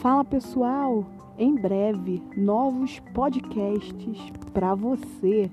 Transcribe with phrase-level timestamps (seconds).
[0.00, 1.04] Fala pessoal,
[1.36, 4.18] em breve novos podcasts
[4.50, 5.50] para você.